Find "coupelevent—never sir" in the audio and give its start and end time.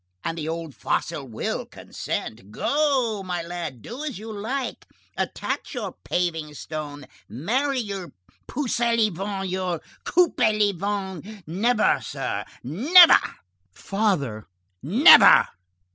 10.05-12.43